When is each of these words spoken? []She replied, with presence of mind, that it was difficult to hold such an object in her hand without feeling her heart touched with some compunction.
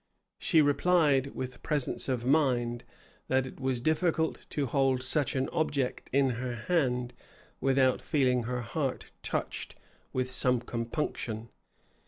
[]She 0.39 0.63
replied, 0.63 1.27
with 1.35 1.61
presence 1.61 2.09
of 2.09 2.25
mind, 2.25 2.83
that 3.27 3.45
it 3.45 3.59
was 3.59 3.79
difficult 3.79 4.47
to 4.49 4.65
hold 4.65 5.03
such 5.03 5.35
an 5.35 5.47
object 5.49 6.09
in 6.11 6.31
her 6.41 6.55
hand 6.55 7.13
without 7.59 8.01
feeling 8.01 8.45
her 8.45 8.61
heart 8.61 9.11
touched 9.21 9.75
with 10.11 10.31
some 10.31 10.59
compunction. 10.59 11.49